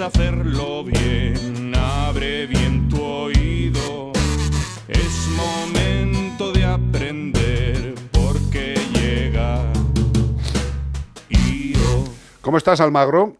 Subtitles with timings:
[0.00, 4.12] hacerlo bien, abre bien tu oído.
[4.88, 9.62] Es momento de aprender porque llega.
[12.40, 13.36] ¿Cómo estás, Almagro?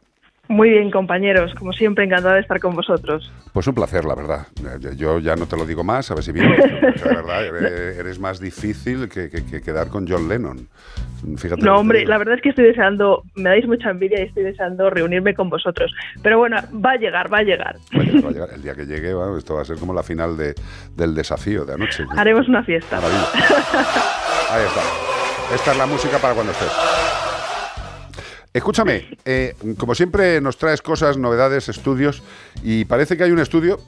[0.51, 1.55] Muy bien, compañeros.
[1.55, 3.33] Como siempre, encantada de estar con vosotros.
[3.53, 4.49] Pues un placer, la verdad.
[4.59, 6.59] Eh, Yo ya no te lo digo más, a ver si vienes.
[7.05, 10.69] La verdad, eres, eres más difícil que, que- que quedar con John Lennon.
[11.37, 11.63] Fíjate.
[11.63, 14.91] No, hombre, la verdad es que estoy deseando, me dais mucha envidia y estoy deseando
[14.91, 15.93] reunirme con vosotros.
[16.23, 17.77] Pero bueno, va a llegar, va a llegar.
[17.97, 18.49] Va a llegar, va a llegar.
[18.53, 20.55] El día que llegue, bueno, esto va a ser como la final de-
[20.97, 22.05] del desafío de anoche.
[22.17, 22.97] Haremos una fiesta.
[22.99, 25.55] Ahí está.
[25.55, 26.73] Esta es la música para cuando estés.
[28.53, 32.23] Escúchame, eh, como siempre nos traes cosas, novedades, estudios,
[32.65, 33.79] y parece que hay un estudio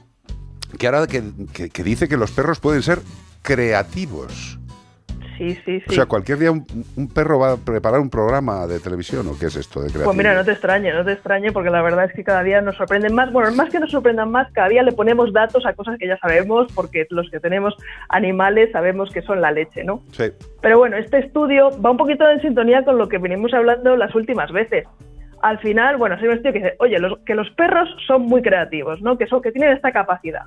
[0.79, 1.23] que ahora que,
[1.53, 3.01] que- que dice que los perros pueden ser
[3.43, 4.59] creativos.
[5.43, 5.85] Sí, sí, sí.
[5.89, 6.65] O sea, cualquier día un,
[6.97, 10.05] un perro va a preparar un programa de televisión, ¿o qué es esto de creativo?
[10.05, 12.61] Pues mira, no te extrañe, no te extrañe, porque la verdad es que cada día
[12.61, 13.33] nos sorprenden más.
[13.33, 16.17] Bueno, más que nos sorprendan más, cada día le ponemos datos a cosas que ya
[16.19, 17.75] sabemos, porque los que tenemos
[18.09, 20.03] animales sabemos que son la leche, ¿no?
[20.13, 20.25] Sí.
[20.61, 24.15] Pero bueno, este estudio va un poquito en sintonía con lo que venimos hablando las
[24.15, 24.87] últimas veces.
[25.43, 28.43] Al final, bueno, soy un estudio que dice, oye, los- que los perros son muy
[28.43, 29.19] creativos, ¿no?
[29.19, 30.43] Que, son, que tienen esta capacidad.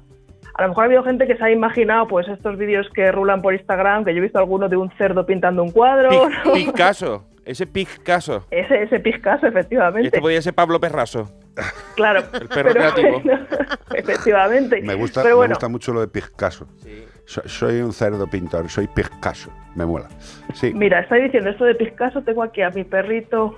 [0.58, 3.42] A lo mejor ha habido gente que se ha imaginado, pues, estos vídeos que rulan
[3.42, 6.09] por Instagram, que yo he visto alguno de un cerdo pintando un cuadro.
[6.09, 6.53] Pic- ¿no?
[6.53, 8.45] Picasso, ese Picasso.
[8.52, 10.08] Ese, ese Picasso, efectivamente.
[10.08, 11.30] Este podía ser Pablo Perraso.
[11.95, 12.20] Claro.
[12.33, 13.20] El perro Pero creativo.
[13.22, 13.45] bueno,
[13.95, 14.81] efectivamente.
[14.81, 16.67] Me gusta, Pero me gusta mucho lo de Picasso.
[17.26, 19.52] So- soy un cerdo pintor, soy Picasso.
[19.76, 20.08] Me mola.
[20.53, 20.73] Sí.
[20.73, 23.56] mira, está diciendo esto de Picasso, tengo aquí a mi perrito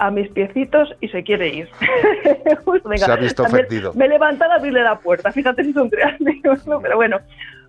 [0.00, 1.68] a mis piecitos y se quiere ir.
[2.64, 3.92] Pues venga, Se ha visto me- ofendido.
[3.94, 6.80] Me, he levantado a abrirle la puerta, fíjate si son creativos, ¿no?
[6.80, 7.18] pero bueno,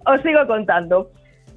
[0.06, 1.12] os sigo contando.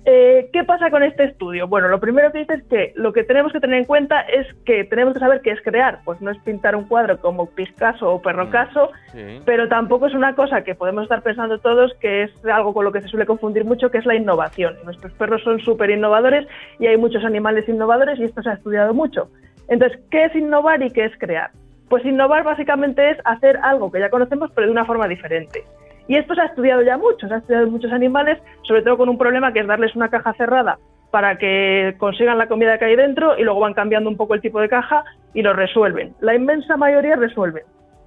[0.06, 1.66] Eh, ¿Qué pasa con este estudio?
[1.66, 4.46] Bueno, lo primero que dice es que lo que tenemos que tener en cuenta es
[4.66, 6.00] que tenemos que saber qué es crear.
[6.04, 9.40] Pues no es pintar un cuadro como Picasso o Perrocaso, Sí.
[9.46, 12.92] pero tampoco es una cosa que podemos estar pensando todos que es algo con lo
[12.92, 14.74] que se suele confundir mucho, que es la innovación.
[14.84, 16.46] Nuestros perros son súper innovadores
[16.78, 19.30] y hay muchos animales innovadores y esto se ha estudiado mucho.
[19.68, 21.50] Entonces, ¿qué es innovar y qué es crear?
[21.88, 25.64] Pues innovar básicamente es hacer algo que ya conocemos pero de una forma diferente.
[26.08, 28.98] Y esto se ha estudiado ya mucho, se ha estudiado en muchos animales, sobre todo
[28.98, 30.78] con un problema que es darles una caja cerrada
[31.10, 34.40] para que consigan la comida que hay dentro y luego van cambiando un poco el
[34.40, 36.14] tipo de caja y lo resuelven.
[36.20, 37.62] La inmensa mayoría resuelven.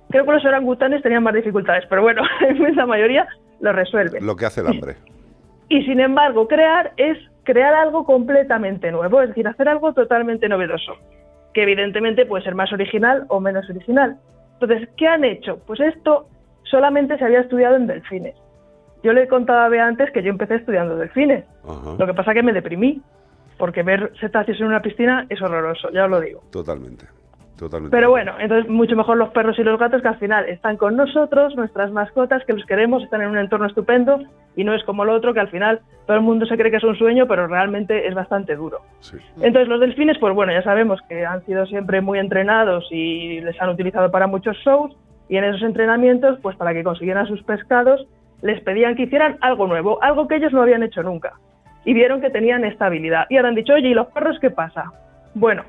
[0.10, 3.28] Creo que los orangutanes tenían más dificultades, pero bueno, la inmensa mayoría
[3.62, 4.26] lo resuelven.
[4.26, 4.96] Lo que hace el hambre.
[5.70, 10.98] Y sin embargo, crear es crear algo completamente nuevo, es decir, hacer algo totalmente novedoso,
[11.58, 14.16] que evidentemente puede ser más original o menos original.
[14.62, 15.58] Entonces, ¿qué han hecho?
[15.66, 16.28] Pues esto
[16.62, 18.36] solamente se había estudiado en delfines.
[19.02, 21.46] Yo le contaba a Bea antes que yo empecé estudiando delfines.
[21.68, 21.96] Ajá.
[21.98, 23.02] Lo que pasa que me deprimí,
[23.58, 26.44] porque ver cetáceos en una piscina es horroroso, ya os lo digo.
[26.52, 27.08] Totalmente.
[27.58, 27.96] Totalmente.
[27.96, 30.96] Pero bueno, entonces mucho mejor los perros y los gatos que al final están con
[30.96, 34.20] nosotros, nuestras mascotas, que los queremos, están en un entorno estupendo
[34.56, 36.78] y no es como lo otro que al final todo el mundo se cree que
[36.78, 38.82] es un sueño, pero realmente es bastante duro.
[39.00, 39.18] Sí.
[39.42, 43.60] Entonces los delfines, pues bueno, ya sabemos que han sido siempre muy entrenados y les
[43.60, 44.96] han utilizado para muchos shows
[45.28, 48.08] y en esos entrenamientos, pues para que consiguieran sus pescados,
[48.42, 51.34] les pedían que hicieran algo nuevo, algo que ellos no habían hecho nunca.
[51.86, 53.26] Y vieron que tenían estabilidad.
[53.30, 54.92] Y ahora han dicho, oye, ¿y los perros qué pasa?
[55.34, 55.64] Bueno,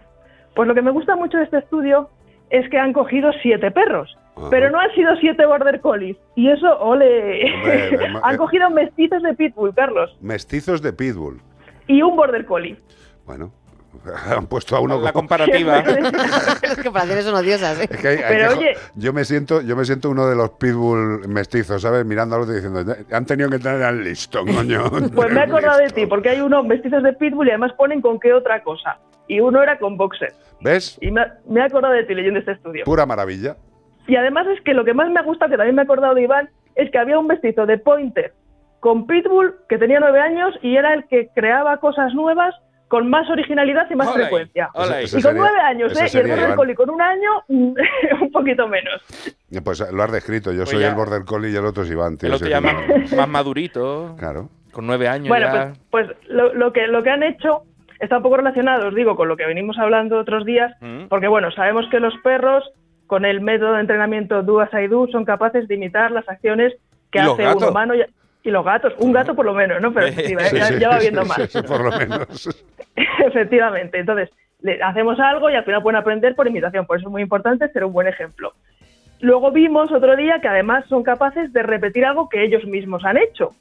[0.59, 2.11] pues lo que me gusta mucho de este estudio
[2.51, 4.19] es que han cogido siete perros.
[4.35, 4.49] Ajá.
[4.51, 6.17] Pero no han sido siete border collies.
[6.35, 7.55] Y eso, ole.
[7.55, 8.39] Hombre, han eh.
[8.39, 10.19] cogido mestizos de pitbull, Carlos.
[10.21, 11.41] Mestizos de Pitbull.
[11.87, 12.77] Y un border collie.
[13.25, 13.53] Bueno,
[14.37, 15.83] han puesto a uno La como- comparativa.
[16.63, 17.89] Las comparaciones son odiosas, ¿eh?
[17.91, 20.37] Es que hay- hay Pero que oye- yo me siento, yo me siento uno de
[20.37, 22.05] los pitbull mestizos, ¿sabes?
[22.05, 24.85] Otro y diciendo, han tenido que tener al listo, coño.
[25.15, 26.01] Pues me he acordado de Listo".
[26.01, 28.99] ti, porque hay unos mestizos de pitbull y además ponen con qué otra cosa.
[29.27, 30.33] Y uno era con boxer.
[30.61, 30.99] ¿Ves?
[31.01, 31.23] Y me
[31.57, 32.85] he acordado de ti leyendo este estudio.
[32.85, 33.57] Pura maravilla.
[34.07, 36.23] Y además es que lo que más me gusta, que también me he acordado de
[36.23, 38.33] Iván, es que había un mestizo de pointer
[38.81, 42.55] con pitbull que tenía nueve años y era el que creaba cosas nuevas
[42.89, 44.71] con más originalidad y más Ole, frecuencia.
[44.75, 45.03] ole.
[45.05, 46.01] Ese Y con sería- nueve años, ¿eh?
[46.01, 49.03] Y el sería border collie con un año, un poquito menos.
[49.65, 50.51] Pues lo has descrito.
[50.53, 50.89] Yo Pues soy ya.
[50.89, 52.17] el border collie y el otro es Iván.
[52.19, 52.75] tío, El otro ya más,
[53.15, 54.49] más madurito, Claro.
[54.73, 55.73] con nueve años Bueno, ya.
[55.91, 57.63] pues, pues lo, lo que, lo que han hecho
[58.01, 61.09] está un poco relacionado, os digo, con lo que venimos hablando otros días, Mm.
[61.09, 62.65] porque bueno, sabemos que los perros,
[63.07, 66.75] con el método de entrenamiento Do as I Do, son capaces de imitar las acciones
[67.11, 67.63] que ¿Y los hace gatos?
[67.65, 67.95] un humano.
[67.95, 68.05] Y,
[68.45, 69.93] y los gatos, un gato por lo menos, ¿no?
[69.93, 71.51] Pero sí, Sí, ya, sí, ya va viendo sí, más.
[71.51, 72.65] sí, por lo menos.
[73.27, 73.99] Efectivamente.
[73.99, 74.31] Entonces,
[74.61, 76.87] le hacemos algo y al final pueden aprender por imitación.
[76.87, 78.53] Por eso es muy importante ser un buen ejemplo.
[79.21, 83.17] Luego vimos otro día que además son capaces de repetir algo que ellos mismos han
[83.17, 83.53] hecho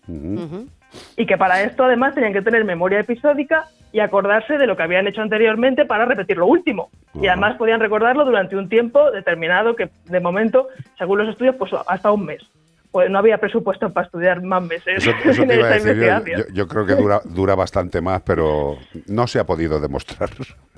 [1.15, 4.83] y que para esto además tenían que tener memoria episódica y acordarse de lo que
[4.83, 6.89] habían hecho anteriormente para repetir lo último.
[7.15, 10.67] Y además podían recordarlo durante un tiempo determinado que de momento,
[10.97, 12.43] según los estudios, pues hasta un mes.
[12.97, 15.87] Pues no había presupuesto para estudiar más meses Eso, eso en te iba a esta
[15.89, 16.01] decir.
[16.03, 16.47] Yo, investigación.
[16.47, 20.31] yo- yo creo que dura, dura bastante más, pero no se ha podido demostrar.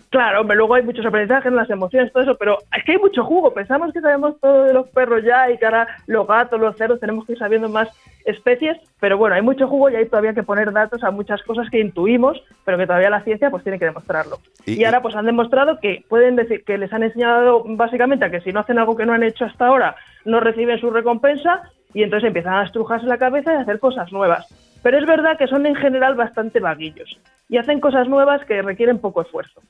[0.09, 3.23] Claro, hombre, luego hay muchos aprendizajes, las emociones, todo eso, pero es que hay mucho
[3.23, 3.53] jugo.
[3.53, 6.99] Pensamos que sabemos todo de los perros ya y que ahora los gatos, los cerdos,
[6.99, 7.87] tenemos que ir sabiendo más
[8.25, 11.69] especies, pero bueno, hay mucho jugo y hay todavía que poner datos a muchas cosas
[11.69, 14.39] que intuimos, pero que todavía la ciencia pues tiene que demostrarlo.
[14.65, 18.29] Y- Y, ahora pues han demostrado que pueden decir que les han enseñado básicamente a
[18.31, 19.95] que si no hacen algo que no han hecho hasta ahora,
[20.25, 21.61] no reciben su recompensa
[21.93, 24.45] y entonces empiezan a estrujarse la cabeza y a hacer cosas nuevas.
[24.81, 27.19] Pero es verdad que son en general bastante vaguillos
[27.49, 29.61] y hacen cosas nuevas que requieren poco esfuerzo.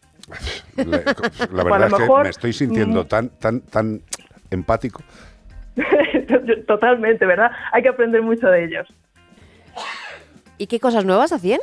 [0.77, 3.07] La verdad es que mejor, me estoy sintiendo mm.
[3.07, 4.01] tan, tan, tan
[4.51, 5.01] empático.
[6.67, 7.51] Totalmente, ¿verdad?
[7.71, 8.87] Hay que aprender mucho de ellos.
[10.57, 11.61] ¿Y qué cosas nuevas hacían?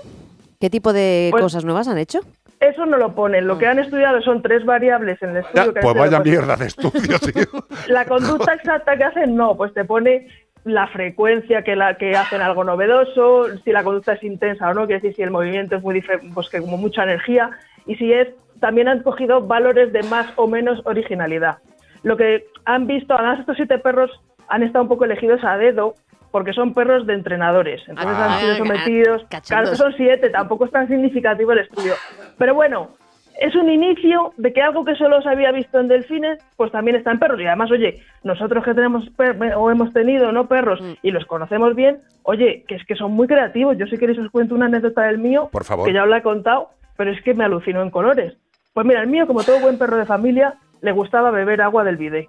[0.58, 2.20] ¿Qué tipo de Pues- cosas nuevas han hecho?
[2.58, 3.46] Eso no lo ponen.
[3.46, 5.72] Lo que han estudiado son tres variables en el Ya, estudio.
[5.74, 7.66] que han pues vaya mierda de estudio, tío.
[7.88, 10.26] La conducta exacta que hacen, no, pues te pone
[10.66, 14.86] la frecuencia que, la, que hacen algo novedoso, si la conducta es intensa o no,
[14.86, 17.50] quiere decir si el movimiento es muy diferente, pues que como mucha energía,
[17.86, 18.28] y si es,
[18.60, 21.58] también han cogido valores de más o menos originalidad.
[22.02, 24.10] Lo que han visto, además estos siete perros
[24.48, 25.94] han estado un poco elegidos a dedo,
[26.32, 29.70] porque son perros de entrenadores, entonces Ah, han sido ca- sometidos, claro cachondos.
[29.70, 31.94] que son siete, tampoco es tan significativo el estudio,
[32.38, 32.90] pero bueno,
[33.38, 36.96] es un inicio de que algo que solo se había visto en delfines, pues también
[36.96, 37.40] está en perros.
[37.40, 40.92] Y además, oye, nosotros que tenemos per- o hemos tenido no perros Mm.
[41.02, 43.76] y los conocemos bien, oye, que es que son muy creativos.
[43.78, 45.86] Yo si queréis os cuento una anécdota del mío, Por favor.
[45.86, 48.34] que ya os la he contado, pero es que me alucinó en colores.
[48.72, 51.96] Pues mira, el mío, como todo buen perro de familia, le gustaba beber agua del
[51.96, 52.26] bidet.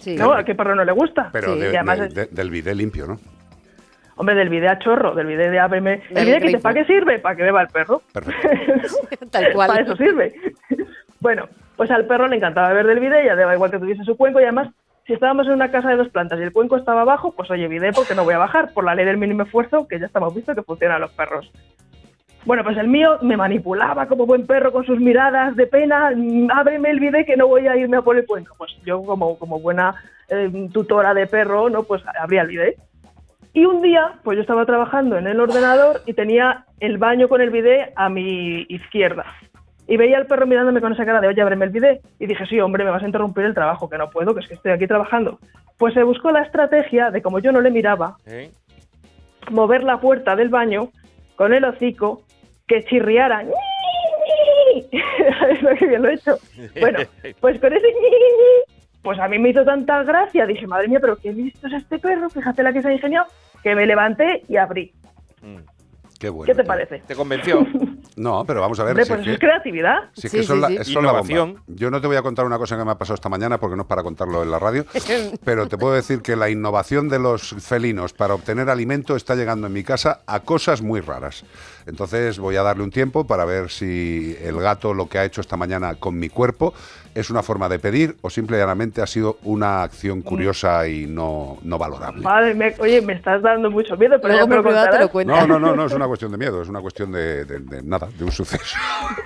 [0.00, 0.16] Sí.
[0.16, 0.32] ¿No?
[0.32, 1.28] ¿A qué perro no le gusta?
[1.32, 1.60] Pero Sí.
[1.60, 3.18] de- Y además de- es- de- del bidet limpio, ¿no?
[4.20, 6.02] Hombre, del bidet a chorro, del bidet de ábreme.
[6.10, 6.58] El bidet que.
[6.58, 7.20] ¿para qué sirve?
[7.20, 8.02] Para que beba el perro.
[8.12, 8.98] Perfecto.
[9.30, 9.68] Tal cual.
[9.68, 10.34] Para eso sirve.
[11.20, 14.18] bueno, pues al perro le encantaba beber del bidet, ya daba igual que tuviese su
[14.18, 14.68] cuenco y además,
[15.06, 17.66] si estábamos en una casa de dos plantas y el cuenco estaba abajo, pues oye,
[17.66, 20.34] bidet porque no voy a bajar, por la ley del mínimo esfuerzo, que ya estamos
[20.34, 21.50] visto que funciona a los perros.
[22.44, 26.50] Bueno, pues el mío me manipulaba como buen perro con sus miradas de pena, "Mm,
[26.50, 28.54] ábreme el bidet que no voy a irme a por el cuenco.
[28.58, 29.94] Pues yo como, como buena
[30.28, 31.84] eh, tutora de perro, ¿no?
[31.84, 32.76] Pues abría el bidet.
[33.52, 37.40] Y un día, pues yo estaba trabajando en el ordenador y tenía el baño con
[37.40, 39.24] el bidet a mi izquierda.
[39.88, 42.00] Y veía al perro mirándome con esa cara de, oye, ábreme el bidet.
[42.20, 44.48] Y dije, sí, hombre, me vas a interrumpir el trabajo, que no puedo, que es
[44.48, 45.40] que estoy aquí trabajando.
[45.78, 48.52] Pues se buscó la estrategia de, como yo no le miraba, ¿Eh?
[49.50, 50.90] mover la puerta del baño
[51.34, 52.22] con el hocico,
[52.68, 53.44] que chirriara.
[55.40, 56.38] ¿Sabes lo que bien lo he hecho?
[56.80, 57.00] Bueno,
[57.40, 57.88] pues con ese
[59.02, 61.98] pues a mí me hizo tanta gracia, dije, madre mía, pero qué listo es este
[61.98, 63.26] perro, fíjate la que se ha ingeniado,
[63.62, 64.92] que me levanté y abrí.
[65.42, 65.58] Mm.
[66.18, 66.46] Qué bueno.
[66.46, 66.68] ¿Qué te tío.
[66.68, 66.98] parece?
[67.06, 67.66] ¿Te convenció?
[68.20, 68.90] No, pero vamos a ver.
[68.92, 69.96] Hombre, si pues es eso es que- creatividad.
[70.12, 70.76] si es que Sí, son sí, la, sí.
[70.80, 71.32] es- son la bomba.
[71.32, 71.62] Innovación.
[71.68, 73.76] Yo no te voy a contar una cosa que me ha pasado esta mañana porque
[73.76, 74.84] no es para contarlo en la radio,
[75.44, 79.66] pero te puedo decir que la innovación de los felinos para obtener alimento está llegando
[79.68, 81.44] en mi casa a cosas muy raras.
[81.86, 85.40] Entonces voy a darle un tiempo para ver si el gato lo que ha hecho
[85.40, 86.74] esta mañana con mi cuerpo
[87.14, 91.06] es una forma de pedir o simple y llanamente ha sido una acción curiosa y
[91.06, 92.22] no, no valorable.
[92.22, 94.90] Madre mía, oye, me estás dando mucho miedo, pero Luego ya me por lo privado
[94.92, 95.34] te lo cuento.
[95.34, 97.82] No, no, no, no es una cuestión de miedo, es una cuestión de, de- de
[97.82, 98.76] nada, de un suceso.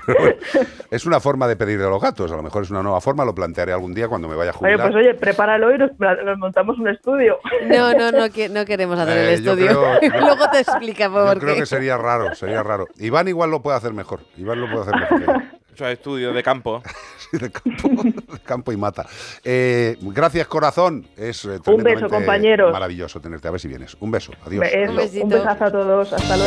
[0.07, 0.35] Bueno,
[0.91, 3.25] es una forma de pedir de los gatos, a lo mejor es una nueva forma,
[3.25, 4.93] lo plantearé algún día cuando me vaya a Oye, jubilar.
[4.93, 7.39] pues oye, prepáralo y nos, nos montamos un estudio.
[7.67, 9.99] No, no, no, que- no queremos hacer Eh, el yo estudio.
[10.01, 11.61] creo- Luego te explicamos Yo por creo qué.
[11.61, 12.87] que sería raro, sería raro.
[12.99, 15.20] Iván igual lo puede hacer mejor, Iván lo puede hacer mejor.
[15.20, 15.43] yo.
[15.75, 16.81] Eso es estudio de campo.
[17.19, 19.06] Sí, de, campo, de campo y mata.
[19.43, 21.05] Eh, gracias, corazón.
[21.17, 22.73] Es eh, beso, tremendamente compañeros.
[22.73, 23.49] Maravilloso tenerte.
[23.49, 23.97] A ver si vienes.
[23.99, 24.31] Un beso.
[24.47, 24.61] Adiós.
[24.61, 25.25] Beso, Un besito.
[25.25, 26.13] un besazo a todos.
[26.13, 26.43] Hasta luego.